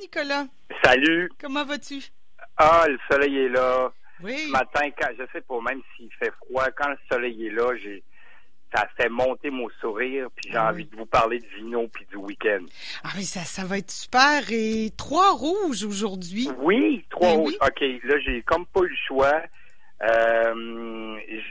Nicolas. 0.00 0.46
Salut. 0.84 1.30
Comment 1.40 1.64
vas-tu? 1.64 2.02
Ah, 2.56 2.86
le 2.88 2.98
soleil 3.10 3.36
est 3.38 3.48
là. 3.48 3.92
Oui. 4.22 4.36
Ce 4.46 4.50
matin, 4.50 4.88
quand, 5.00 5.08
je 5.18 5.24
sais 5.32 5.40
pas, 5.42 5.60
même 5.60 5.80
s'il 5.96 6.12
fait 6.14 6.32
froid, 6.46 6.66
quand 6.76 6.88
le 6.88 6.98
soleil 7.10 7.46
est 7.46 7.50
là, 7.50 7.72
j'ai, 7.80 8.02
ça 8.74 8.86
fait 8.96 9.08
monter 9.08 9.50
mon 9.50 9.68
sourire, 9.80 10.26
puis 10.34 10.50
j'ai 10.50 10.56
Ah 10.58 10.70
envie 10.70 10.82
oui. 10.82 10.88
de 10.90 10.96
vous 10.96 11.06
parler 11.06 11.38
de 11.38 11.46
vino 11.56 11.86
puis 11.88 12.04
du 12.10 12.16
week-end. 12.16 12.64
Ah 13.04 13.10
oui, 13.16 13.24
ça, 13.24 13.44
ça 13.44 13.64
va 13.64 13.78
être 13.78 13.90
super. 13.92 14.42
Et 14.50 14.90
trois 14.96 15.32
rouges 15.32 15.84
aujourd'hui. 15.84 16.48
Oui, 16.58 17.04
trois 17.10 17.28
Ben 17.28 17.36
rouges. 17.38 17.54
oui. 17.60 17.68
OK, 17.68 18.02
là, 18.04 18.18
j'ai 18.24 18.42
comme 18.42 18.66
pas 18.66 18.80
eu 18.80 18.88
le 18.88 18.96
choix. 19.06 19.42
Euh, 20.00 20.54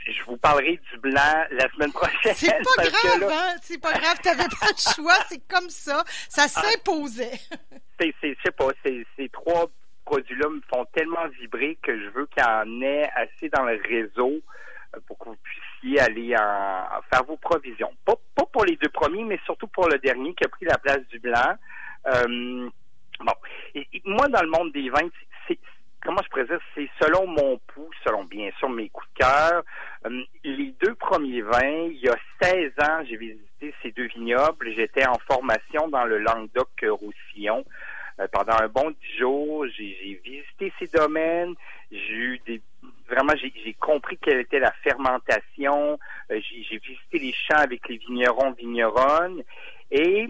je 0.06 0.24
vous 0.26 0.38
parlerai 0.38 0.80
du 0.90 0.98
blanc 1.00 1.44
la 1.50 1.68
semaine 1.70 1.92
prochaine. 1.92 2.32
C'est 2.34 2.46
pas 2.50 2.82
grave, 2.88 3.20
là, 3.20 3.50
hein? 3.52 3.56
C'est 3.62 3.78
pas 3.78 3.92
grave, 3.92 4.18
t'avais 4.22 4.44
pas 4.48 4.68
le 4.70 4.94
choix, 4.94 5.16
c'est 5.28 5.46
comme 5.46 5.68
ça. 5.68 6.02
Ça 6.30 6.48
s'imposait. 6.48 7.38
C'est, 7.98 8.14
je 8.22 8.42
sais 8.44 8.52
pas, 8.52 8.68
ces, 8.84 9.28
trois 9.30 9.70
produits-là 10.04 10.48
me 10.48 10.60
font 10.72 10.84
tellement 10.92 11.26
vibrer 11.40 11.78
que 11.82 11.98
je 11.98 12.08
veux 12.10 12.26
qu'il 12.26 12.42
y 12.42 12.46
en 12.46 12.82
ait 12.82 13.08
assez 13.14 13.48
dans 13.50 13.64
le 13.64 13.80
réseau 13.86 14.40
euh, 14.96 15.00
pour 15.06 15.18
que 15.18 15.28
vous 15.30 15.36
puissiez 15.42 16.00
aller 16.00 16.34
en, 16.36 17.00
faire 17.12 17.24
vos 17.24 17.36
provisions. 17.36 17.92
Pas, 18.04 18.14
pour 18.52 18.64
les 18.64 18.76
deux 18.76 18.88
premiers, 18.88 19.24
mais 19.24 19.38
surtout 19.44 19.68
pour 19.68 19.88
le 19.88 19.98
dernier 19.98 20.34
qui 20.34 20.44
a 20.44 20.48
pris 20.48 20.64
la 20.64 20.78
place 20.78 21.06
du 21.08 21.18
blanc. 21.18 21.54
Euh, 22.06 22.68
bon, 23.20 23.32
moi, 24.04 24.28
dans 24.28 24.42
le 24.42 24.48
monde 24.48 24.72
des 24.72 24.88
vins, 24.88 25.08
c'est, 25.46 25.58
comment 26.02 26.20
je 26.34 26.42
dire, 26.44 26.60
c'est 26.74 26.88
selon 27.00 27.26
mon 27.26 27.58
pouls, 27.68 27.90
selon 28.04 28.24
bien 28.24 28.50
sûr 28.58 28.70
mes 28.70 28.88
coups 28.88 29.08
de 29.14 29.24
cœur. 29.24 29.62
Euh, 30.06 30.22
les 30.44 30.74
deux 30.82 30.94
premiers 30.94 31.42
vins, 31.42 31.88
il 31.90 32.00
y 32.00 32.08
a 32.08 32.16
16 32.40 32.72
ans, 32.82 33.04
j'ai 33.08 33.16
visité 33.16 33.74
ces 33.82 33.90
deux 33.92 34.06
vignobles. 34.06 34.72
J'étais 34.74 35.06
en 35.06 35.18
formation 35.30 35.88
dans 35.88 36.04
le 36.04 36.18
Languedoc-Roussillon. 36.18 37.64
Euh, 38.20 38.26
pendant 38.32 38.54
un 38.60 38.68
bon 38.68 38.90
dix 38.90 39.18
jours, 39.18 39.66
j'ai 39.76 40.20
visité 40.24 40.72
ces 40.78 40.88
domaines. 40.88 41.54
J'ai 41.90 42.14
eu 42.14 42.40
des 42.46 42.60
vraiment 43.08 43.32
j'ai 43.36 43.72
compris 43.74 44.18
quelle 44.18 44.40
était 44.40 44.58
la 44.58 44.72
fermentation. 44.82 45.98
Euh, 46.30 46.40
j'ai 46.40 46.78
visité 46.78 47.18
les 47.18 47.32
champs 47.32 47.62
avec 47.62 47.88
les 47.88 47.96
vignerons, 47.98 48.52
vigneronnes. 48.52 49.42
Et 49.90 50.26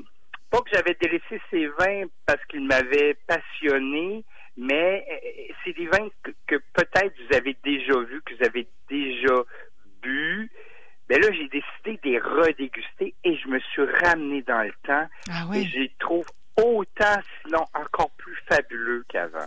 pas 0.51 0.59
que 0.61 0.71
j'avais 0.73 0.97
délaissé 1.01 1.41
ces 1.51 1.67
vins 1.79 2.05
parce 2.27 2.45
qu'ils 2.47 2.65
m'avaient 2.65 3.17
passionné, 3.27 4.25
mais 4.57 5.05
euh, 5.11 5.53
c'est 5.65 5.77
des 5.77 5.87
vins 5.87 6.09
que, 6.23 6.31
que 6.47 6.57
peut-être 6.75 7.15
vous 7.29 7.37
avez 7.37 7.57
déjà 7.65 7.99
vus, 8.01 8.23
que 8.25 8.35
vous 8.35 8.45
avez 8.45 8.69
déjà 8.89 9.35
bu. 10.03 10.51
Mais 11.11 11.19
là, 11.19 11.29
j'ai 11.33 11.49
décidé 11.49 11.99
de 12.05 12.11
les 12.11 12.19
redéguster 12.19 13.15
et 13.25 13.37
je 13.37 13.49
me 13.49 13.59
suis 13.61 13.83
ramené 14.05 14.43
dans 14.43 14.63
le 14.63 14.73
temps 14.87 15.09
Ah 15.31 15.45
et 15.45 15.49
oui. 15.49 15.71
je 15.73 15.79
les 15.81 15.93
trouve 15.99 16.27
autant, 16.65 17.17
sinon 17.43 17.65
encore 17.75 18.11
plus 18.17 18.37
fabuleux 18.49 19.05
qu'avant. 19.09 19.47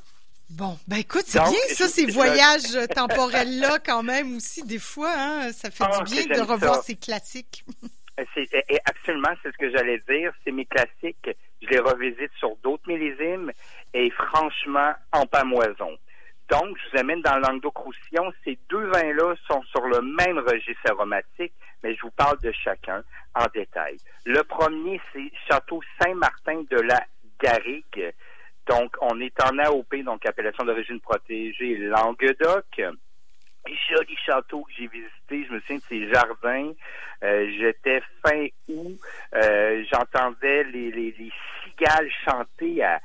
Bon, 0.49 0.77
ben 0.87 0.97
écoute, 0.97 1.23
c'est 1.25 1.39
bien 1.39 1.51
ça, 1.69 1.87
ces 1.87 2.07
je- 2.09 2.13
voyages 2.13 2.87
temporels-là 2.93 3.79
quand 3.79 4.03
même 4.03 4.35
aussi, 4.35 4.63
des 4.63 4.79
fois, 4.79 5.13
hein, 5.15 5.51
ça 5.53 5.71
fait 5.71 5.85
Ah, 5.89 6.03
du 6.03 6.13
bien 6.13 6.25
de 6.25 6.41
revoir 6.41 6.75
ça. 6.75 6.81
ces 6.83 6.95
classiques. 6.95 7.63
Et 8.17 8.79
absolument, 8.85 9.29
c'est 9.41 9.51
ce 9.51 9.57
que 9.57 9.71
j'allais 9.71 9.99
dire. 10.07 10.31
C'est 10.43 10.51
mes 10.51 10.65
classiques. 10.65 11.29
Je 11.61 11.67
les 11.69 11.79
revisite 11.79 12.31
sur 12.37 12.55
d'autres 12.57 12.83
millésimes 12.87 13.51
et 13.93 14.11
franchement, 14.11 14.91
en 15.13 15.25
pamoison. 15.25 15.97
Donc, 16.49 16.77
je 16.77 16.91
vous 16.91 16.99
amène 16.99 17.21
dans 17.21 17.35
le 17.37 17.41
Languedoc-Roussillon. 17.41 18.31
Ces 18.43 18.59
deux 18.69 18.85
vins-là 18.91 19.33
sont 19.47 19.63
sur 19.71 19.81
le 19.87 20.01
même 20.01 20.37
registre 20.39 20.91
aromatique, 20.91 21.53
de 22.41 22.51
chacun 22.51 23.03
en 23.35 23.45
détail. 23.53 23.97
Le 24.25 24.43
premier, 24.43 24.99
c'est 25.13 25.31
Château 25.47 25.81
Saint-Martin 25.99 26.63
de 26.69 26.81
la 26.81 27.01
Garrigue. 27.41 28.13
Donc, 28.67 28.95
on 29.01 29.19
est 29.19 29.41
en 29.43 29.57
AOP, 29.57 30.03
donc 30.03 30.25
appellation 30.25 30.63
d'origine 30.63 30.99
protégée 30.99 31.77
Languedoc. 31.77 32.81
Joli 33.89 34.17
château 34.25 34.63
que 34.63 34.71
j'ai 34.77 34.87
visité, 34.87 35.45
je 35.47 35.53
me 35.53 35.59
souviens 35.59 35.77
de 35.77 35.83
ces 35.87 36.09
jardins. 36.11 36.71
Euh, 37.23 37.51
J'étais 37.59 38.01
fin 38.25 38.47
août, 38.69 38.97
euh, 39.35 39.83
j'entendais 39.91 40.63
les, 40.63 40.91
les 40.91 41.31
cigales 41.63 42.09
chanter 42.25 42.83
à, 42.83 42.99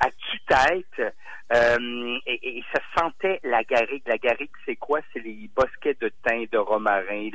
à 0.00 0.10
tue-tête. 0.10 1.14
Euh, 1.52 2.18
et, 2.26 2.58
et 2.58 2.64
ça 2.72 2.80
sentait 2.98 3.38
la 3.44 3.62
garrigue. 3.64 4.02
La 4.06 4.16
garrigue, 4.18 4.50
c'est 4.64 4.76
quoi? 4.76 5.00
C'est 5.12 5.20
les 5.20 5.48
bosquets 5.54 5.96
de 6.00 6.10
thym, 6.26 6.46
de 6.50 6.58
romarin, 6.58 7.28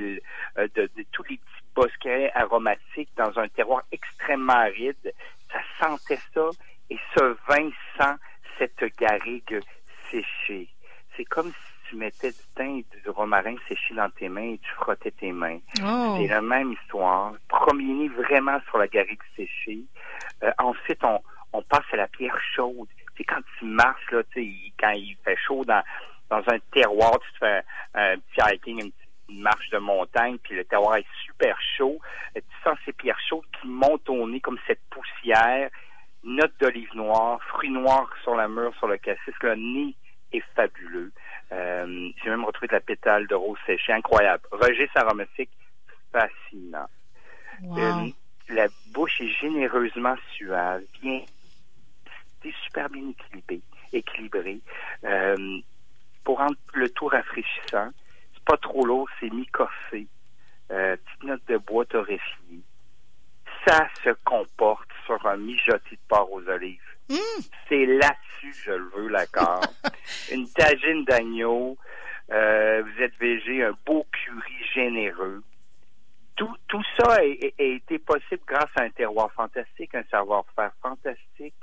euh, 0.58 0.68
de, 0.76 0.90
de 0.96 1.06
tous 1.12 1.24
les 1.30 1.38
petits 1.38 1.64
bosquets 1.76 2.32
aromatiques 2.34 3.12
dans 3.16 3.38
un 3.38 3.48
terroir 3.50 3.84
extrêmement 3.92 4.54
aride. 4.54 5.14
Ça 5.52 5.60
sentait 5.80 6.20
ça 6.34 6.50
et 6.90 6.98
ce 7.16 7.36
vin 7.48 7.70
sent 7.98 8.16
cette 8.58 8.84
garrigue 8.98 9.60
séchée. 10.10 10.68
C'est 11.16 11.26
comme 11.26 11.50
si 11.52 11.90
tu 11.90 11.96
mettais 11.96 12.32
du 12.32 12.44
thym 12.56 12.80
et 12.80 12.86
du 13.04 13.10
romarin 13.10 13.56
séché 13.68 13.94
dans 13.94 14.10
tes 14.10 14.28
mains 14.30 14.54
et 14.54 14.58
tu 14.60 14.72
frottais 14.72 15.12
tes 15.12 15.32
mains. 15.32 15.60
Oh, 15.84 16.18
C'est 16.20 16.28
la 16.28 16.42
même 16.42 16.74
histoire. 16.74 17.34
Premier 17.48 17.94
nez 17.94 18.10
vraiment 18.10 18.60
sur 18.70 18.80
la 18.80 18.88
garrigue 18.88 19.22
séchée. 19.36 19.82
Euh, 20.44 20.52
ensuite, 20.58 21.04
on, 21.04 21.20
on 21.54 21.62
passe 21.62 21.86
à 21.92 21.98
la 21.98 22.08
pierre 22.08 22.40
chaude. 22.56 22.88
C'est 23.18 23.24
quand 23.24 23.42
tu 23.58 23.66
marches, 23.66 24.12
là, 24.12 24.24
tu 24.32 24.44
sais, 24.46 24.56
quand 24.80 24.92
il 24.92 25.16
fait 25.24 25.36
chaud 25.38 25.66
dans, 25.66 25.84
dans 26.30 26.44
un 26.48 26.60
terroir, 26.72 27.20
tu 27.20 27.32
te 27.34 27.38
fais 27.40 27.64
un, 27.94 28.14
un 28.14 28.18
petit 28.18 28.56
hiking, 28.56 28.82
une 28.84 28.92
petite 28.92 29.42
marche 29.42 29.70
de 29.70 29.78
montagne, 29.78 30.38
puis 30.42 30.56
le 30.56 30.64
terroir 30.64 30.96
est 30.96 31.06
super 31.26 31.56
chaud. 31.78 32.00
Tu 32.34 32.42
sens 32.64 32.78
ces 32.86 32.94
pierres 32.94 33.20
chaudes 33.28 33.46
qui 33.62 33.68
montent 33.68 34.10
au 34.10 34.28
nez 34.28 34.40
comme 34.40 34.58
cette 34.66 34.82
poussière. 34.90 35.70
Note 36.24 36.54
d'olive 36.60 36.94
noire, 36.96 37.40
fruits 37.50 37.70
noirs 37.70 38.10
sur 38.24 38.36
la 38.36 38.48
mûre, 38.48 38.74
sur 38.78 38.88
le 38.88 38.98
cassis. 38.98 39.34
Le 39.42 39.56
nez 39.56 39.96
est 40.34 40.44
fabuleux. 40.56 41.12
Euh, 41.52 42.10
J'ai 42.24 42.30
même 42.30 42.46
retrouvé 42.46 42.68
de 42.68 42.74
la 42.74 42.82
pétale 42.82 43.28
de 43.28 43.36
rose 43.36 43.58
séchée. 43.66 43.94
Incroyable. 43.94 44.44
Registre 44.52 44.98
aromatique 44.98 45.50
fascinant. 46.12 46.88
wow. 47.62 47.78
Euh, 47.80 48.10
la 48.50 48.68
bouche 48.94 49.22
est 49.22 49.30
généreusement 49.30 50.16
suave, 50.36 50.82
bien, 51.02 51.22
super 52.66 52.88
bien 52.90 53.10
équilibré, 53.10 53.62
équilibré. 53.94 54.60
Euh, 55.04 55.60
pour 56.24 56.38
rendre 56.38 56.56
le 56.74 56.90
tout 56.90 57.08
rafraîchissant, 57.08 57.90
c'est 58.34 58.44
pas 58.46 58.58
trop 58.58 58.86
lourd, 58.86 59.10
c'est 59.20 59.30
mi-corsé. 59.32 60.08
Euh, 60.72 60.96
petite 60.98 61.24
note 61.24 61.42
de 61.48 61.58
bois 61.58 61.86
torréfié. 61.86 62.62
Ça 63.68 63.88
se 64.04 64.10
comporte 64.24 64.90
sur 65.06 65.26
un 65.28 65.38
mijoté 65.38 65.92
de 65.96 66.02
porc 66.08 66.32
aux 66.32 66.48
olives. 66.48 66.80
Mmh. 67.10 67.16
C'est 67.68 67.86
là-dessus, 67.86 68.54
je 68.66 68.72
le 68.72 68.90
veux, 68.96 69.08
l'accord. 69.10 69.62
Une 70.32 70.48
tagine 70.52 71.04
d'agneau. 71.06 71.78
Euh, 72.32 72.84
vous 72.84 73.02
êtes 73.02 73.16
végé, 73.18 73.64
un 73.64 73.76
beau 73.86 74.06
curry 74.12 74.64
généreux. 74.74 75.42
Tout, 76.36 76.56
tout 76.68 76.84
ça 76.96 77.14
a, 77.16 77.22
a- 77.22 77.54
a 77.60 77.64
été 77.64 77.98
possible 78.00 78.44
grâce 78.46 78.70
à 78.78 78.84
un 78.84 78.90
terroir 78.92 79.32
fantastique, 79.34 79.94
un 79.96 80.04
savoir-faire 80.12 80.72
fantastique. 80.82 81.56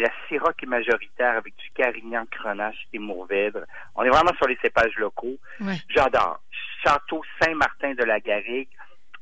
C'est 0.00 0.06
la 0.06 0.12
Syrah 0.28 0.52
qui 0.54 0.64
est 0.64 0.68
majoritaire 0.68 1.36
avec 1.36 1.54
du 1.56 1.70
Carignan, 1.74 2.24
Grenache 2.30 2.86
et 2.92 2.98
Mourvèdre. 2.98 3.64
On 3.94 4.02
est 4.02 4.08
vraiment 4.08 4.32
sur 4.36 4.46
les 4.46 4.56
cépages 4.62 4.96
locaux. 4.96 5.36
Ouais. 5.60 5.76
J'adore. 5.90 6.40
Château 6.82 7.22
Saint-Martin 7.40 7.92
de 7.92 8.04
la 8.04 8.18
Garrigue. 8.20 8.68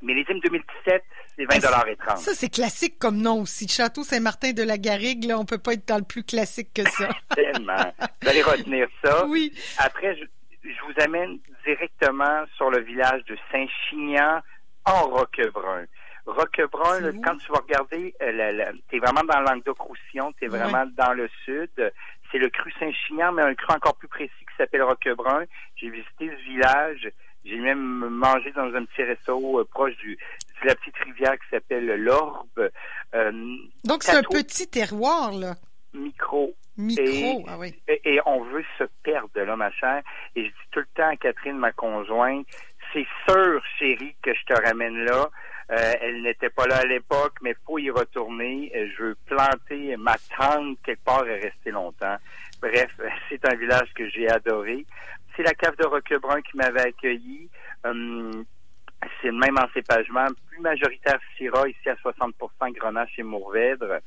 Millésime 0.03 0.38
2017, 0.38 1.03
c'est 1.37 1.44
20 1.47 1.87
et 1.88 1.97
30. 1.97 2.19
Ça, 2.19 2.33
c'est 2.33 2.49
classique 2.49 2.97
comme 3.00 3.17
nom 3.17 3.43
aussi. 3.43 3.67
Château 3.67 4.05
Saint-Martin 4.05 4.53
de 4.53 4.62
la 4.62 4.78
Garrigue, 4.78 5.25
là, 5.25 5.37
on 5.37 5.44
peut 5.44 5.59
pas 5.59 5.72
être 5.72 5.88
dans 5.88 5.99
le 5.99 6.05
plus 6.05 6.22
classique 6.22 6.72
que 6.72 6.88
ça. 6.88 7.09
Tellement. 7.34 7.93
Vous 8.22 8.28
allez 8.28 8.43
retenir 8.43 8.87
ça. 9.05 9.27
Oui. 9.27 9.53
Après, 9.78 10.17
je, 10.17 10.25
je 10.62 10.81
vous 10.87 11.03
amène 11.03 11.41
directement 11.67 12.44
sur 12.56 12.71
le 12.71 12.83
village 12.83 13.25
de 13.25 13.37
Saint-Chinian 13.50 14.43
en 14.84 15.09
Roquebrun. 15.09 15.87
Roquebrun, 16.33 17.00
là, 17.00 17.11
quand 17.25 17.37
tu 17.39 17.50
vas 17.50 17.59
regarder, 17.61 18.15
euh, 18.22 18.72
tu 18.89 18.97
es 18.97 18.99
vraiment 18.99 19.22
dans 19.25 19.41
le 19.41 19.47
Languedoc-Roussillon, 19.47 20.33
tu 20.39 20.44
es 20.44 20.49
vraiment 20.49 20.84
dans 20.97 21.12
le 21.15 21.28
sud. 21.44 21.71
C'est 22.31 22.38
le 22.38 22.50
cru 22.50 22.70
Saint-Chinian, 22.79 23.32
mais 23.32 23.43
un 23.43 23.55
cru 23.55 23.75
encore 23.75 23.97
plus 23.97 24.08
précis 24.08 24.32
qui 24.41 24.56
s'appelle 24.58 24.82
Roquebrun. 24.82 25.44
J'ai 25.76 25.88
visité 25.91 26.31
ce 26.31 26.44
village. 26.50 27.11
J'ai 27.44 27.56
même 27.56 27.79
mangé 28.11 28.52
dans 28.52 28.75
un 28.75 28.85
petit 28.85 29.02
resto 29.05 29.61
euh, 29.61 29.64
proche 29.64 29.97
du, 29.97 30.17
de 30.17 30.67
la 30.67 30.75
petite 30.75 30.97
rivière 30.99 31.32
qui 31.38 31.49
s'appelle 31.50 31.87
l'Orbe. 32.02 32.70
Euh, 33.14 33.32
Donc, 33.85 34.02
c'est 34.02 34.17
un 34.17 34.23
petit 34.23 34.69
terroir, 34.69 35.32
là. 35.32 35.55
micro 35.94 36.55
Micro. 36.76 37.02
Et- 37.05 37.44
Ah 37.49 37.56
oui. 37.58 37.75
et, 37.88 38.00
et 38.14 38.20
on 38.26 38.43
veut 38.44 38.64
se 38.79 38.85
perdre 39.02 39.31
là, 39.41 39.56
ma 39.56 39.70
chère. 39.73 40.02
Et 40.37 40.44
je 40.44 40.49
dis 40.50 40.55
tout 40.70 40.81
le 40.81 40.87
temps 40.94 41.08
à 41.08 41.17
Catherine, 41.17 41.56
ma 41.56 41.73
conjointe, 41.73 42.47
c'est 42.93 43.06
sûr, 43.29 43.62
chérie, 43.79 44.14
que 44.23 44.32
je 44.35 44.44
te 44.55 44.61
ramène 44.62 45.05
là. 45.05 45.29
Euh, 45.70 45.94
elle 46.00 46.23
n'était 46.23 46.49
pas 46.49 46.67
là 46.67 46.79
à 46.79 46.85
l'époque, 46.87 47.35
mais 47.43 47.55
faut 47.67 47.79
y 47.79 47.91
retourner. 47.91 48.73
Euh, 48.75 48.88
Je 48.97 49.03
veux 49.05 49.17
planter 49.26 49.97
ma 49.97 50.17
tente 50.37 50.79
quelque 50.82 51.05
part 51.05 51.26
et 51.26 51.41
rester 51.41 51.70
longtemps. 51.70 52.17
Bref, 52.62 52.91
c'est 53.29 53.44
un 53.47 53.55
village 53.55 53.93
que 53.94 54.09
j'ai 54.09 54.29
adoré. 54.31 54.87
C'est 55.37 55.43
la 55.43 55.53
cave 55.55 55.76
de 55.76 55.87
Roquebrun 55.87 56.41
qui 56.43 56.56
m'avait 56.56 56.88
accueilli. 56.88 57.49
Hum, 57.85 58.44
C'est 59.20 59.29
le 59.29 59.38
même 59.38 59.59
encépagement, 59.59 60.26
plus 60.49 60.61
majoritaire 60.61 61.20
Syrah, 61.37 61.69
ici 61.69 61.88
à 61.88 61.94
60% 61.97 62.73
Grenache 62.73 63.19
et 63.19 63.23
Mourvèdre. 63.23 64.00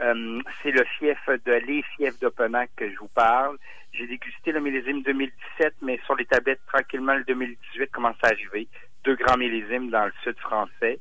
Euh, 0.00 0.40
c'est 0.62 0.70
le 0.70 0.84
fief 0.98 1.18
de 1.44 1.52
les 1.52 1.82
fiefs 1.96 2.18
d'Openac 2.20 2.70
que 2.76 2.88
je 2.88 2.96
vous 2.96 3.08
parle. 3.08 3.58
J'ai 3.92 4.06
dégusté 4.06 4.52
le 4.52 4.60
millésime 4.60 5.02
2017, 5.02 5.74
mais 5.82 5.98
sur 6.06 6.14
les 6.14 6.26
tablettes, 6.26 6.60
tranquillement, 6.68 7.14
le 7.14 7.24
2018 7.24 7.90
commence 7.90 8.16
à 8.22 8.28
arriver. 8.28 8.68
Deux 9.04 9.16
grands 9.16 9.36
millésimes 9.36 9.90
dans 9.90 10.06
le 10.06 10.12
sud 10.22 10.38
français. 10.38 11.00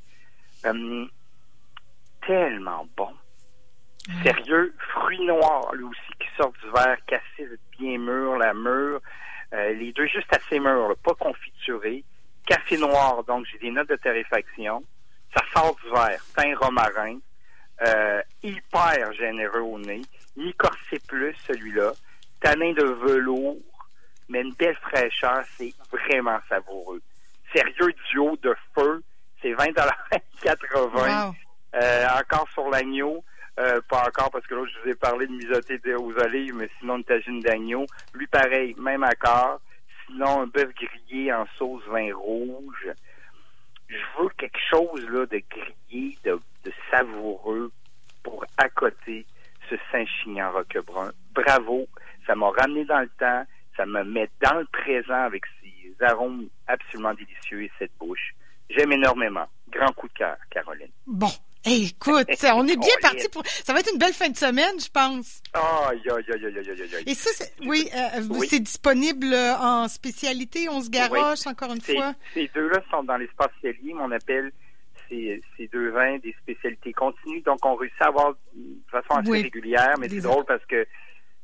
Euh, 0.65 1.05
tellement 2.25 2.87
bon. 2.95 3.09
Sérieux, 4.23 4.73
fruits 4.93 5.25
noirs, 5.25 5.73
lui 5.73 5.83
aussi, 5.83 6.11
qui 6.19 6.27
sort 6.37 6.53
du 6.63 6.69
verre, 6.71 6.97
cassis 7.07 7.49
bien 7.77 7.97
mûr, 7.97 8.37
la 8.37 8.53
mûre. 8.53 9.01
Euh, 9.53 9.73
les 9.73 9.91
deux 9.91 10.07
juste 10.07 10.33
assez 10.33 10.59
mûrs, 10.59 10.95
pas 11.03 11.13
confiturés. 11.15 12.03
Café 12.45 12.77
noir, 12.77 13.23
donc 13.25 13.45
j'ai 13.51 13.57
des 13.57 13.71
notes 13.71 13.89
de 13.89 13.97
torréfaction. 13.97 14.83
Ça 15.35 15.43
sort 15.53 15.75
du 15.83 15.89
verre. 15.89 16.23
Pain 16.35 16.55
romarin. 16.55 17.19
Euh, 17.85 18.21
hyper 18.41 19.11
généreux 19.13 19.59
au 19.59 19.77
nez. 19.77 20.01
Mi-corsé 20.37 20.99
plus, 21.07 21.35
celui-là. 21.45 21.91
Tanin 22.39 22.71
de 22.71 22.85
velours, 22.85 23.57
mais 24.29 24.41
une 24.41 24.53
belle 24.53 24.77
fraîcheur. 24.77 25.43
C'est 25.57 25.73
vraiment 25.91 26.39
savoureux. 26.47 27.01
Sérieux 27.57 27.93
duo 28.11 28.37
de 28.43 28.55
feu. 28.75 29.03
C'est 29.41 29.53
20 29.53 29.73
80 30.43 31.33
euh, 31.75 32.05
encore 32.19 32.47
sur 32.53 32.69
l'agneau. 32.69 33.23
Euh, 33.59 33.81
pas 33.89 34.03
encore 34.07 34.29
parce 34.29 34.45
que 34.45 34.53
là, 34.53 34.63
je 34.65 34.83
vous 34.83 34.89
ai 34.89 34.95
parlé 34.95 35.25
de 35.25 35.31
mijoter 35.31 35.79
aux 35.95 36.13
olives, 36.19 36.53
mais 36.53 36.69
sinon 36.79 36.97
une 36.97 37.03
tagine 37.03 37.39
d'agneau. 37.39 37.87
Lui, 38.13 38.27
pareil, 38.27 38.75
même 38.77 39.01
accord. 39.01 39.59
Sinon, 40.05 40.41
un 40.41 40.47
bœuf 40.47 40.69
grillé 40.75 41.33
en 41.33 41.45
sauce 41.57 41.83
vin 41.87 42.13
rouge. 42.13 42.89
Je 43.87 43.97
veux 44.19 44.29
quelque 44.37 44.59
chose 44.69 45.09
là 45.09 45.25
de 45.25 45.41
grillé, 45.49 46.17
de, 46.25 46.39
savoureux 46.91 47.71
pour 48.21 48.45
accoter 48.57 49.25
ce 49.69 49.75
Saint-Chinian 49.91 50.51
Roquebrun. 50.51 51.11
Bravo, 51.33 51.87
ça 52.27 52.35
m'a 52.35 52.51
ramené 52.51 52.85
dans 52.85 52.99
le 52.99 53.09
temps, 53.17 53.45
ça 53.75 53.85
me 53.87 54.03
met 54.03 54.29
dans 54.41 54.59
le 54.59 54.65
présent 54.65 55.23
avec 55.23 55.43
arômes 56.01 56.47
absolument 56.67 57.13
délicieux 57.13 57.63
et 57.63 57.71
cette 57.79 57.91
bouche. 57.99 58.33
J'aime 58.69 58.91
énormément. 58.91 59.45
Grand 59.69 59.91
coup 59.93 60.07
de 60.07 60.13
cœur, 60.13 60.37
Caroline. 60.49 60.91
Bon, 61.05 61.31
écoute, 61.65 62.27
on 62.53 62.67
est 62.67 62.77
bien 62.77 62.95
parti 63.01 63.27
pour. 63.29 63.45
Ça 63.45 63.73
va 63.73 63.79
être 63.79 63.91
une 63.91 63.99
belle 63.99 64.13
fin 64.13 64.29
de 64.29 64.37
semaine, 64.37 64.79
je 64.79 64.89
pense. 64.89 65.41
Aïe, 65.53 66.01
aïe, 66.09 66.25
aïe, 66.33 66.45
aïe, 66.45 66.57
aïe, 66.57 66.95
aïe. 66.95 67.03
Et 67.05 67.13
ça, 67.13 67.29
c'est, 67.33 67.53
oui, 67.65 67.89
euh, 67.95 68.21
c'est 68.47 68.59
disponible 68.59 69.33
en 69.33 69.87
spécialité, 69.87 70.69
on 70.69 70.81
se 70.81 70.89
garoche, 70.89 71.47
encore 71.47 71.73
une 71.73 71.81
fois? 71.81 72.13
Ces 72.33 72.49
deux-là 72.53 72.81
sont 72.91 73.03
dans 73.03 73.17
les 73.17 73.27
spécialités, 73.27 73.93
on 73.99 74.11
appelle 74.11 74.51
ces, 75.09 75.41
ces, 75.57 75.67
deux 75.67 75.89
vins 75.91 76.17
des 76.17 76.35
spécialités 76.41 76.93
continues. 76.93 77.41
Donc, 77.41 77.65
on 77.65 77.75
réussit 77.75 78.01
à 78.01 78.07
avoir 78.07 78.33
de 78.53 78.91
façon 78.91 79.19
assez 79.19 79.31
régulière, 79.31 79.95
mais 79.99 80.09
c'est 80.09 80.21
drôle 80.21 80.45
parce 80.45 80.65
que 80.65 80.85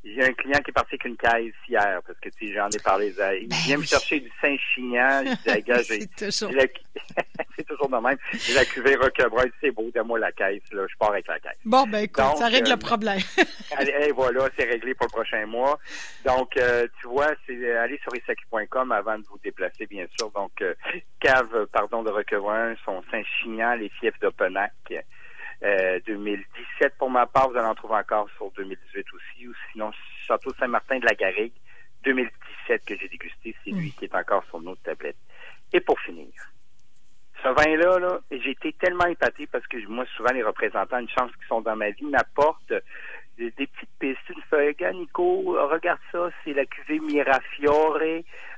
j'ai 0.04 0.24
un 0.24 0.34
client 0.34 0.60
qui 0.60 0.72
est 0.72 0.74
parti 0.74 0.96
avec 0.96 1.06
une 1.06 1.16
caisse 1.16 1.54
hier, 1.68 2.02
parce 2.06 2.20
que 2.20 2.30
tu 2.30 2.48
sais, 2.48 2.54
j'en 2.54 2.70
ai 2.70 2.80
parlé. 2.80 3.14
Il 3.42 3.48
ben 3.48 3.56
vient 3.66 3.78
me 3.78 3.84
chercher 3.84 4.20
du 4.20 4.32
Saint-Chinian. 4.42 5.24
c'est 5.46 6.16
toujours... 6.16 6.52
c'est 7.56 7.64
toujours 7.66 7.90
de 7.90 7.98
même. 7.98 8.18
J'ai 8.34 8.54
la 8.54 8.66
cuvée 8.66 8.96
Roquebrun. 8.96 9.46
C'est 9.62 9.72
beau, 9.72 9.90
donne-moi 9.94 10.20
la 10.20 10.32
caisse. 10.32 10.62
Là. 10.72 10.86
Je 10.90 10.98
pars 10.98 11.12
avec 11.12 11.28
la 11.28 11.40
caisse. 11.40 11.58
Bon, 11.64 11.86
ben 11.88 12.00
écoute, 12.00 12.24
ça 12.38 12.48
règle 12.48 12.70
le 12.70 12.74
euh, 12.74 12.78
problème. 12.78 13.20
allez, 13.78 14.12
voilà, 14.12 14.50
c'est 14.58 14.66
réglé 14.66 14.94
pour 14.94 15.08
le 15.08 15.12
prochain 15.12 15.46
mois. 15.46 15.80
Donc, 16.26 16.58
euh, 16.58 16.86
tu 17.00 17.08
vois, 17.08 17.32
c'est 17.48 17.78
aller 17.78 18.00
sur 18.04 18.14
isaki.com 18.16 18.92
avant 18.92 19.18
de 19.18 19.24
vous 19.30 19.40
déplacer, 19.44 19.86
bien 19.86 20.06
sûr. 20.18 20.30
Donc, 20.32 20.52
euh, 20.62 20.74
cave, 21.22 21.68
pardon, 21.72 22.04
de 22.04 22.10
Roquebrun, 22.10 22.76
son 22.84 23.02
Saint-Chinian, 23.10 23.76
les 23.76 23.90
fiefs 23.90 24.20
d'Openac. 24.20 24.74
2017 26.06 26.95
pour 26.98 27.10
ma 27.10 27.25
part, 27.25 27.50
vous 27.50 27.57
allez 27.57 27.68
en 27.68 27.75
trouver 27.75 27.95
encore 27.95 28.30
sur 28.38 28.51
2018 28.51 29.06
aussi, 29.13 29.48
ou 29.48 29.54
sinon 29.71 29.92
Château 30.27 30.51
Saint-Martin 30.60 31.00
de 31.00 31.06
la 31.06 31.15
Garrigue, 31.15 31.54
2017 32.04 32.86
que 32.86 32.98
j'ai 32.98 33.07
dégusté, 33.07 33.56
c'est 33.63 33.71
lui 33.71 33.88
mm. 33.88 33.92
qui 33.92 34.06
est 34.06 34.15
encore 34.15 34.44
sur 34.45 34.60
notre 34.62 34.81
tablette. 34.81 35.18
Et 35.71 35.80
pour 35.80 36.00
finir, 36.01 36.31
ce 37.44 37.50
vin-là, 37.50 38.00
là, 38.00 38.19
j'ai 38.31 38.51
été 38.51 38.74
tellement 38.74 39.06
épaté 39.06 39.48
parce 39.48 39.65
que 39.68 39.77
moi, 39.88 40.06
souvent, 40.15 40.31
les 40.31 40.44
représentants, 40.44 41.00
une 41.00 41.10
chance 41.10 41.31
qui 41.31 41.48
sont 41.48 41.62
dans 41.62 41.75
ma 41.75 41.89
vie, 41.89 42.06
m'apportent 42.06 42.74
des, 43.38 43.51
petites 43.51 43.89
pistes. 44.00 44.30
Une 44.30 44.42
feuille, 44.50 44.75
Nico, 44.94 45.57
regarde 45.69 46.00
ça, 46.12 46.30
c'est 46.44 46.54
la 46.54 46.66
cuvée 46.66 47.00
Mirafiore 47.00 48.00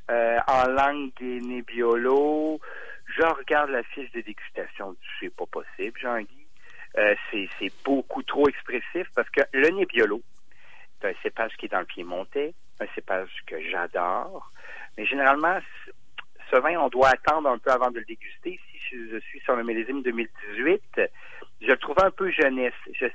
euh, 0.09 0.37
en 0.47 0.67
langue 0.69 1.11
Nebbiolo. 1.19 2.59
Je 3.07 3.23
regarde 3.23 3.71
la 3.71 3.83
fiche 3.83 4.11
de 4.11 4.21
dégustation. 4.21 4.95
C'est 5.19 5.35
pas 5.35 5.45
possible, 5.45 5.97
Jean-Guy. 5.99 6.44
Euh, 6.97 7.15
c'est 7.31 7.73
beaucoup 7.83 8.23
trop 8.23 8.47
expressif 8.47 9.07
parce 9.15 9.29
que 9.29 9.41
le 9.51 9.69
Nebbiolo, 9.69 10.21
c'est 11.01 11.09
un 11.09 11.13
cépage 11.23 11.51
qui 11.57 11.65
est 11.65 11.69
dans 11.69 11.79
le 11.79 11.85
pied 11.85 12.03
monté, 12.03 12.53
un 12.79 12.85
cépage 12.95 13.29
que 13.45 13.61
j'adore. 13.69 14.51
Mais 14.97 15.05
généralement, 15.05 15.59
ce 16.49 16.55
vin, 16.57 16.77
on 16.79 16.87
doit 16.87 17.09
attendre 17.09 17.49
un 17.49 17.57
peu 17.57 17.71
avant 17.71 17.91
de 17.91 17.99
le 17.99 18.05
déguster. 18.05 18.59
Si 18.69 19.09
je, 19.11 19.19
suis 19.19 19.39
sur 19.41 19.55
le 19.55 19.63
millésime 19.63 20.03
2018, 20.03 20.81
je 21.61 21.67
le 21.67 21.77
trouvais 21.77 22.03
un 22.03 22.11
peu 22.11 22.31
jeunesse. 22.31 22.73
Je 22.93 23.05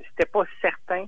n'étais 0.00 0.26
pas 0.30 0.44
certain 0.60 1.06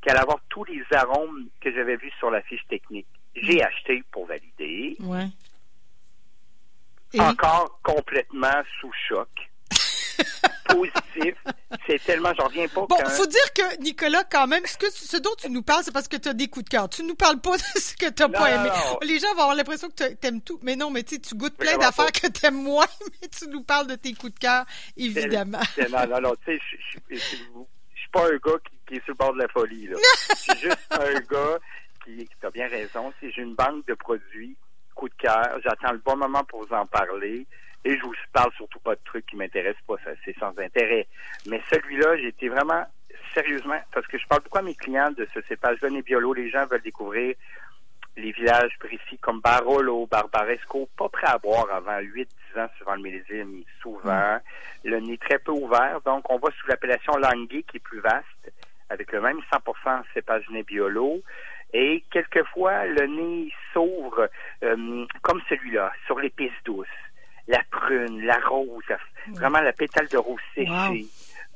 qu'elle 0.00 0.12
allait 0.12 0.22
avoir 0.22 0.40
tous 0.50 0.64
les 0.64 0.84
arômes 0.92 1.48
que 1.60 1.72
j'avais 1.72 1.96
vus 1.96 2.12
sur 2.18 2.30
la 2.30 2.42
fiche 2.42 2.64
technique. 2.68 3.08
J'ai 3.34 3.58
mm. 3.58 3.66
acheté 3.66 4.04
pour 4.12 4.26
valider. 4.26 4.96
Ouais. 5.00 5.26
Encore 7.18 7.80
complètement 7.82 8.62
sous 8.80 8.92
choc. 9.08 9.28
positif. 10.68 11.34
C'est 11.86 12.02
tellement, 12.04 12.32
j'en 12.34 12.46
reviens 12.46 12.68
pas. 12.68 12.86
Bon, 12.86 12.96
faut 13.06 13.26
dire 13.26 13.52
que, 13.54 13.80
Nicolas, 13.82 14.24
quand 14.24 14.46
même, 14.46 14.64
ce, 14.66 14.76
que, 14.76 14.90
ce 14.90 15.16
dont 15.16 15.34
tu 15.36 15.50
nous 15.50 15.62
parles, 15.62 15.82
c'est 15.84 15.92
parce 15.92 16.06
que 16.06 16.16
tu 16.16 16.28
as 16.28 16.34
des 16.34 16.48
coups 16.48 16.64
de 16.64 16.70
cœur. 16.70 16.88
Tu 16.88 17.02
nous 17.02 17.14
parles 17.14 17.40
pas 17.40 17.56
de 17.56 17.80
ce 17.80 17.96
que 17.96 18.08
tu 18.10 18.22
n'as 18.22 18.28
pas 18.28 18.50
aimé. 18.50 18.70
Les 19.02 19.18
gens 19.18 19.34
vont 19.34 19.42
avoir 19.42 19.56
l'impression 19.56 19.88
que 19.88 20.14
tu 20.14 20.26
aimes 20.26 20.42
tout. 20.42 20.60
Mais 20.62 20.76
non, 20.76 20.90
mais 20.90 21.02
tu 21.02 21.18
goûtes 21.34 21.56
plein 21.56 21.76
d'affaires 21.78 22.12
que 22.12 22.28
tu 22.28 22.46
aimes 22.46 22.62
moins, 22.62 22.86
mais 23.22 23.28
tu 23.28 23.48
nous 23.48 23.62
parles 23.62 23.88
de 23.88 23.96
tes 23.96 24.14
coups 24.14 24.34
de 24.34 24.38
cœur, 24.38 24.64
évidemment. 24.96 25.60
non, 25.90 26.06
non, 26.06 26.20
non, 26.20 26.34
tu 26.46 26.56
sais, 26.56 26.60
je 27.10 27.16
suis 27.16 28.08
pas 28.12 28.26
un 28.26 28.36
gars 28.36 28.58
qui, 28.86 28.94
est 28.96 29.04
sur 29.04 29.12
le 29.12 29.14
bord 29.14 29.32
de 29.32 29.38
la 29.38 29.48
folie, 29.48 29.88
là. 29.88 29.96
Je 30.30 30.34
suis 30.34 30.60
juste 30.60 30.78
un 30.90 31.14
gars 31.14 31.58
qui, 32.04 32.16
qui 32.16 32.46
a 32.46 32.50
bien 32.50 32.68
raison. 32.68 33.12
Si 33.20 33.30
j'ai 33.32 33.42
une 33.42 33.54
banque 33.54 33.86
de 33.86 33.94
produits, 33.94 34.56
coup 34.94 35.08
de 35.08 35.14
cœur, 35.14 35.58
j'attends 35.64 35.92
le 35.92 35.98
bon 35.98 36.16
moment 36.16 36.44
pour 36.44 36.64
vous 36.64 36.74
en 36.74 36.86
parler. 36.86 37.46
Et 37.84 37.96
je 37.96 38.02
vous 38.02 38.14
parle 38.32 38.52
surtout 38.56 38.78
pas 38.78 38.94
de 38.94 39.00
trucs 39.04 39.26
qui 39.26 39.36
m'intéressent 39.36 39.82
pas, 39.86 39.96
c'est 40.24 40.38
sans 40.38 40.56
intérêt. 40.58 41.06
Mais 41.46 41.60
celui-là, 41.70 42.16
j'ai 42.16 42.28
été 42.28 42.48
vraiment 42.48 42.84
sérieusement, 43.34 43.80
parce 43.92 44.06
que 44.06 44.18
je 44.18 44.26
parle 44.26 44.42
beaucoup 44.42 44.58
à 44.58 44.62
mes 44.62 44.74
clients 44.74 45.10
de 45.10 45.26
ce 45.34 45.40
cépage-là, 45.42 45.88
Biolo, 46.04 46.32
les 46.34 46.50
gens 46.50 46.66
veulent 46.66 46.82
découvrir 46.82 47.34
les 48.16 48.32
villages 48.32 48.76
précis 48.78 49.18
comme 49.20 49.40
Barolo, 49.40 50.06
Barbaresco, 50.06 50.88
pas 50.98 51.08
prêt 51.08 51.28
à 51.28 51.38
boire 51.38 51.66
avant 51.72 51.98
8-10 51.98 52.26
ans 52.60 52.68
suivant 52.76 52.94
le 52.94 53.02
millésime, 53.02 53.62
souvent. 53.80 54.36
Mm. 54.36 54.40
Le 54.84 55.00
nez 55.00 55.18
très 55.18 55.38
peu 55.38 55.52
ouvert, 55.52 56.00
donc 56.04 56.30
on 56.30 56.38
va 56.38 56.50
sous 56.50 56.66
l'appellation 56.68 57.14
Languet 57.16 57.62
qui 57.62 57.78
est 57.78 57.80
plus 57.80 58.00
vaste, 58.00 58.52
avec 58.90 59.10
le 59.12 59.20
même 59.22 59.40
100% 59.50 60.02
cépage 60.12 60.44
Nebbiolo. 60.50 61.22
Et 61.72 62.04
quelquefois, 62.10 62.84
le 62.84 63.06
nez 63.06 63.52
s'ouvre 63.72 64.28
euh, 64.62 65.06
comme 65.22 65.40
celui-là, 65.48 65.90
sur 66.06 66.18
les 66.18 66.28
pistes 66.28 66.52
douces 66.66 66.86
la 66.86 67.11
prune, 67.92 68.24
la 68.24 68.38
rose, 68.40 68.84
vraiment 69.28 69.60
la 69.60 69.72
pétale 69.72 70.08
de 70.08 70.18
rose 70.18 70.40
séchée. 70.54 71.06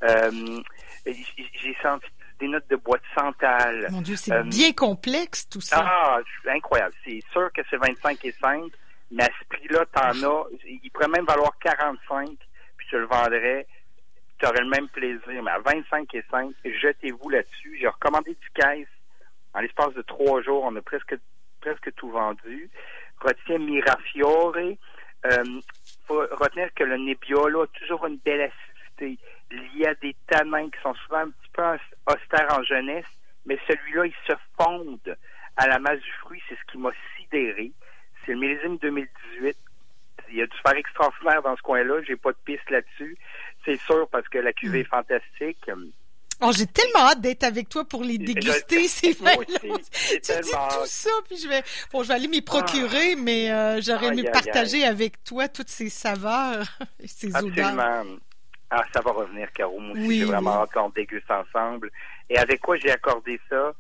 Euh, 0.03 0.61
j'ai 1.07 1.77
senti 1.83 2.07
des 2.39 2.49
notes 2.49 2.69
de 2.69 2.77
bois 2.77 2.99
de 2.99 3.21
santal. 3.21 3.89
Mon 3.91 4.03
Dieu, 4.03 4.17
c'est 4.17 4.33
euh, 4.33 4.43
bien 4.43 4.73
complexe 4.73 5.49
tout 5.49 5.61
ça. 5.61 5.85
Ah, 5.87 6.21
incroyable. 6.49 6.95
C'est 7.05 7.21
sûr 7.33 7.51
que 7.53 7.63
c'est 7.71 7.79
25 7.79 8.25
et 8.25 8.35
5, 8.41 8.65
mais 9.11 9.25
à 9.25 9.29
ce 9.39 9.45
prix-là, 9.49 9.85
t'en 9.93 10.11
as. 10.11 10.45
Il 10.67 10.91
pourrait 10.91 11.09
même 11.09 11.25
valoir 11.25 11.53
45, 11.61 12.29
puis 12.77 12.87
tu 12.89 12.99
le 12.99 13.07
vendrais. 13.07 13.67
Tu 14.39 14.47
aurais 14.47 14.61
le 14.61 14.69
même 14.69 14.89
plaisir. 14.89 15.43
Mais 15.43 15.51
à 15.51 15.59
25 15.61 16.15
et 16.15 16.25
5, 16.31 16.51
jetez-vous 16.65 17.31
là-dessus. 17.31 17.79
J'ai 17.81 17.89
recommandé 17.89 18.33
du 18.33 18.51
caisse. 18.55 18.89
En 19.55 19.61
l'espace 19.61 19.95
de 19.95 20.03
trois 20.03 20.43
jours, 20.43 20.65
on 20.65 20.77
a 20.77 20.83
presque 20.83 21.15
presque 21.63 21.95
tout 21.95 22.11
vendu. 22.11 22.71
Retiens 23.23 23.59
Mirafiore. 23.59 24.57
Euh, 25.25 25.61
faut 26.07 26.21
retenir 26.31 26.73
que 26.75 26.85
le 26.85 26.97
Nebbiolo 26.97 27.63
a 27.63 27.67
toujours 27.69 28.07
une 28.07 28.19
belle 28.19 28.43
acidité. 28.43 29.19
Il 29.51 29.79
y 29.79 29.87
a 29.87 29.95
des 29.95 30.15
tanins 30.27 30.71
qui 30.71 30.81
sont 30.83 30.95
souvent 30.95 31.19
un 31.19 31.31
petit 31.31 31.51
peu 31.53 31.63
austères 32.07 32.59
en 32.59 32.63
jeunesse, 32.63 33.07
mais 33.45 33.59
celui-là, 33.67 34.07
il 34.07 34.15
se 34.27 34.35
fonde 34.59 35.17
à 35.57 35.69
la 35.69 35.79
masse 35.79 36.01
du 36.01 36.13
fruit. 36.21 36.43
C'est 36.49 36.57
ce 36.57 36.73
qui 36.73 36.79
m'a 36.79 36.91
sidéré. 37.17 37.73
C'est 38.25 38.33
le 38.33 38.39
millésime 38.39 38.79
2018. 38.79 39.57
Il 40.29 40.37
y 40.37 40.43
a 40.43 40.47
du 40.47 40.57
faire 40.59 40.77
extraordinaire 40.77 41.43
dans 41.43 41.57
ce 41.57 41.63
coin-là. 41.63 42.03
J'ai 42.03 42.17
pas 42.17 42.33
de 42.33 42.39
piste 42.45 42.69
là-dessus. 42.71 43.17
C'est 43.65 43.77
sûr 43.77 44.09
parce 44.09 44.29
que 44.29 44.39
la 44.39 44.53
cuvée 44.53 44.81
est 44.81 44.85
fantastique. 44.85 45.71
Oh, 46.47 46.53
j'ai 46.53 46.67
tellement 46.67 47.09
hâte 47.11 47.21
d'être 47.21 47.45
avec 47.45 47.69
toi 47.69 47.85
pour 47.85 48.05
les 48.05 48.19
déguster, 48.19 48.87
ces 48.87 49.13
vins 49.21 49.35
Tu 49.43 50.33
dis 50.43 50.51
tout 50.51 50.87
ça, 50.87 51.11
puis 51.27 51.37
je 51.37 51.49
vais, 51.49 51.63
bon, 51.93 52.03
je 52.03 52.09
vais 52.09 52.15
aller 52.15 52.29
m'y 52.29 52.43
procurer, 52.43 53.13
ah. 53.13 53.19
mais 53.19 53.51
euh, 53.51 53.81
j'aurais 53.81 54.09
aimé 54.09 54.25
partager 54.33 54.85
avec 54.85 55.25
toi 55.25 55.49
toutes 55.49 55.71
ces 55.71 55.89
saveurs 55.89 56.67
et 57.01 57.09
ces 57.09 57.35
Absolument. 57.35 58.05
Ah, 58.71 58.83
ça 58.93 59.01
va 59.01 59.13
revenir, 59.13 59.51
Caro. 59.53 59.79
Moi 59.79 59.97
aussi, 59.97 60.19
j'ai 60.19 60.25
vraiment 60.25 60.63
hâte 60.63 60.73
qu'on 60.73 60.91
déguste 60.91 61.31
ensemble. 61.31 61.91
Et 62.29 62.37
avec 62.37 62.61
quoi 62.61 62.77
j'ai 62.77 62.91
accordé 62.91 63.41
ça? 63.49 63.73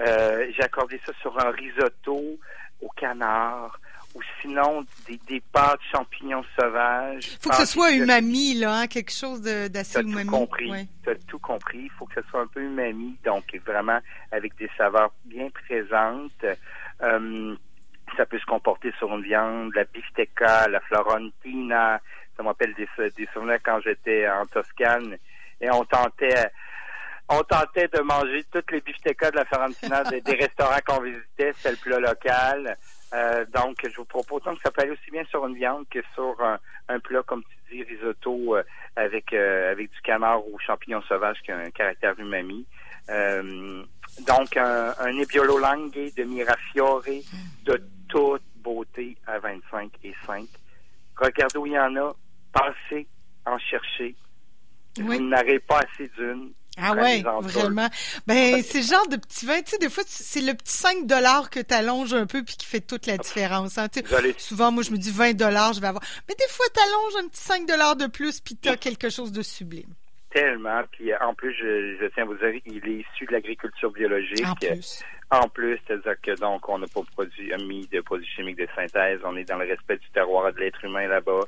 Euh, 0.00 0.46
j'ai 0.56 0.62
accordé 0.62 1.00
ça 1.04 1.12
sur 1.20 1.36
un 1.44 1.50
risotto 1.50 2.38
au 2.80 2.88
canard 2.90 3.80
ou 4.14 4.20
sinon 4.40 4.84
des, 5.06 5.18
des 5.26 5.40
pâtes 5.52 5.80
champignons 5.92 6.44
sauvages. 6.58 7.24
Il 7.24 7.38
faut 7.40 7.50
que 7.50 7.56
ce 7.56 7.66
soit 7.66 7.92
umami, 7.92 8.54
là, 8.54 8.80
hein, 8.80 8.86
quelque 8.86 9.12
chose 9.12 9.42
d'assez 9.42 10.00
umami. 10.00 10.24
Tout 10.24 10.30
compris. 10.30 10.88
Tu 11.02 11.10
as 11.10 11.14
tout 11.26 11.38
compris. 11.38 11.80
Il 11.84 11.90
faut 11.90 12.06
que 12.06 12.20
ce 12.20 12.28
soit 12.28 12.40
un 12.40 12.46
peu 12.46 12.60
umami, 12.60 13.16
donc 13.24 13.44
vraiment 13.66 13.98
avec 14.32 14.56
des 14.56 14.70
saveurs 14.76 15.12
bien 15.24 15.48
présentes. 15.50 16.44
Euh, 17.02 17.54
ça 18.16 18.24
peut 18.26 18.38
se 18.38 18.46
comporter 18.46 18.92
sur 18.98 19.14
une 19.14 19.22
viande, 19.22 19.72
la 19.74 19.84
bistecca, 19.84 20.68
la 20.68 20.80
florentina. 20.80 22.00
Ça 22.36 22.42
m'appelle 22.42 22.74
des, 22.74 22.88
des 23.16 23.28
souvenirs 23.32 23.58
quand 23.64 23.80
j'étais 23.80 24.28
en 24.28 24.46
Toscane 24.46 25.16
et 25.60 25.70
on 25.70 25.84
tentait 25.84 26.50
on 27.28 27.42
tentait 27.42 27.88
de 27.88 28.00
manger 28.00 28.44
toutes 28.50 28.70
les 28.70 28.80
biftecas 28.80 29.30
de 29.30 29.36
la 29.36 29.44
Fiorentina 29.44 30.02
des, 30.04 30.20
des 30.22 30.34
restaurants 30.46 30.80
qu'on 30.86 31.02
visitait, 31.02 31.52
c'était 31.56 31.72
le 31.72 31.76
plat 31.76 31.98
local. 31.98 32.76
Euh, 33.14 33.44
donc, 33.54 33.76
je 33.82 33.96
vous 33.96 34.04
propose 34.04 34.42
donc 34.42 34.58
ça 34.62 34.70
peut 34.70 34.82
aller 34.82 34.90
aussi 34.90 35.10
bien 35.10 35.24
sur 35.24 35.46
une 35.46 35.54
viande 35.54 35.86
que 35.88 36.00
sur 36.14 36.36
un, 36.88 37.00
plat, 37.00 37.22
comme 37.22 37.42
tu 37.42 37.76
dis, 37.76 37.82
risotto 37.82 38.56
euh, 38.56 38.62
avec 38.96 39.32
euh, 39.32 39.72
avec 39.72 39.90
du 39.90 40.00
canard 40.02 40.46
ou 40.46 40.58
champignons 40.58 41.00
sauvages 41.02 41.40
qui 41.42 41.50
a 41.50 41.58
un 41.58 41.70
caractère 41.70 42.18
umami. 42.18 42.66
donc, 43.08 44.56
un, 44.56 44.94
un 44.98 45.12
Nebbiolo 45.12 45.58
Langhe 45.58 45.90
de 45.90 46.24
Mirafiore 46.24 47.04
de 47.64 47.82
toute 48.08 48.42
beauté 48.56 49.16
à 49.26 49.38
25 49.38 49.90
et 50.04 50.14
5. 50.26 50.44
Regardez 51.16 51.58
où 51.58 51.66
il 51.66 51.72
y 51.72 51.78
en 51.78 51.96
a. 51.96 52.14
Passez 52.52 53.06
en 53.46 53.58
chercher. 53.58 54.14
Vous 54.98 55.20
n'arrivez 55.20 55.60
pas 55.60 55.80
assez 55.80 56.08
d'une. 56.16 56.52
Ah 56.80 56.94
ouais, 56.94 57.22
vraiment. 57.42 57.88
Ben, 58.26 58.62
c'est 58.62 58.78
le 58.78 58.84
genre 58.84 59.08
de 59.08 59.16
petit 59.16 59.46
vin, 59.46 59.60
tu 59.62 59.72
sais, 59.72 59.78
des 59.78 59.90
fois, 59.90 60.04
c'est 60.06 60.40
le 60.40 60.54
petit 60.54 60.72
5 60.72 61.06
dollars 61.06 61.50
que 61.50 61.60
tu 61.60 61.74
allonges 61.74 62.14
un 62.14 62.26
peu 62.26 62.42
puis 62.42 62.56
qui 62.56 62.66
fait 62.66 62.80
toute 62.80 63.06
la 63.06 63.16
différence. 63.16 63.78
Hein, 63.78 63.88
souvent, 64.36 64.70
moi, 64.70 64.82
je 64.82 64.92
me 64.92 64.96
dis 64.96 65.10
20 65.10 65.34
dollars, 65.34 65.72
je 65.72 65.80
vais 65.80 65.88
avoir. 65.88 66.04
Mais 66.28 66.34
des 66.34 66.48
fois, 66.48 66.66
tu 66.74 66.80
allonges 66.80 67.24
un 67.24 67.28
petit 67.28 67.40
5 67.40 67.66
dollars 67.66 67.96
de 67.96 68.06
plus 68.06 68.40
puis 68.40 68.56
tu 68.56 68.68
as 68.68 68.76
quelque 68.76 69.10
chose 69.10 69.32
de 69.32 69.42
sublime. 69.42 69.92
Tellement. 70.30 70.82
Puis 70.92 71.14
en 71.16 71.34
plus, 71.34 71.54
je, 71.54 72.06
tiens 72.14 72.24
à 72.24 72.26
vous 72.26 72.34
dire, 72.34 72.60
il 72.66 72.86
est 72.86 73.00
issu 73.00 73.24
de 73.26 73.32
l'agriculture 73.32 73.90
biologique. 73.90 74.46
En 74.46 74.54
plus. 74.54 75.02
En 75.30 75.48
plus, 75.48 75.78
c'est-à-dire 75.86 76.20
que 76.22 76.38
donc, 76.38 76.68
on 76.68 76.78
n'a 76.78 76.86
pas 76.86 77.02
produit, 77.12 77.52
mis 77.66 77.86
de 77.88 78.00
produits 78.00 78.28
chimiques 78.28 78.58
de 78.58 78.68
synthèse. 78.74 79.20
On 79.24 79.36
est 79.36 79.44
dans 79.44 79.56
le 79.56 79.66
respect 79.66 79.96
du 79.96 80.08
terroir 80.10 80.48
et 80.48 80.52
de 80.52 80.58
l'être 80.58 80.84
humain 80.84 81.06
là-bas. 81.06 81.40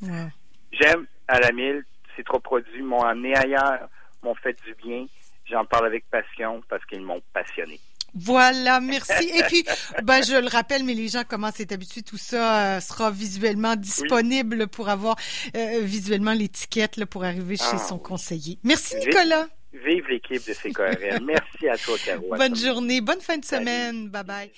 J'aime 0.72 1.06
à 1.28 1.40
la 1.40 1.52
mille, 1.52 1.84
ces 2.16 2.24
trois 2.24 2.40
produits 2.40 2.82
m'ont 2.82 3.02
amené 3.02 3.36
ailleurs, 3.36 3.88
m'ont 4.22 4.34
fait 4.34 4.56
du 4.64 4.74
bien. 4.74 5.06
J'en 5.50 5.64
parle 5.64 5.86
avec 5.86 6.08
passion 6.10 6.62
parce 6.68 6.84
qu'ils 6.86 7.02
m'ont 7.02 7.22
passionné. 7.32 7.80
Voilà, 8.14 8.80
merci. 8.80 9.30
Et 9.34 9.42
puis, 9.44 9.64
ben, 10.02 10.22
je 10.22 10.40
le 10.40 10.48
rappelle, 10.48 10.84
mais 10.84 10.94
les 10.94 11.08
gens 11.08 11.22
commencent 11.24 11.60
à 11.60 11.62
être 11.62 11.72
habitués, 11.72 12.02
tout 12.02 12.18
ça 12.18 12.76
euh, 12.76 12.80
sera 12.80 13.10
visuellement 13.10 13.76
disponible 13.76 14.66
pour 14.66 14.88
avoir 14.88 15.16
euh, 15.56 15.80
visuellement 15.82 16.32
l'étiquette 16.32 17.04
pour 17.04 17.24
arriver 17.24 17.56
chez 17.56 17.64
ah, 17.74 17.78
son 17.78 17.98
conseiller. 17.98 18.58
Merci, 18.64 18.96
Nicolas. 18.96 19.46
Vive 19.72 20.08
l'équipe 20.08 20.44
de 20.46 20.52
CKRL. 20.52 21.22
merci 21.24 21.68
à 21.68 21.76
toi, 21.76 21.96
Caro. 22.04 22.34
Bonne 22.36 22.56
journée, 22.56 23.00
bonne 23.00 23.20
fin 23.20 23.38
de 23.38 23.44
semaine. 23.44 24.08
Bye 24.08 24.24
bye. 24.24 24.50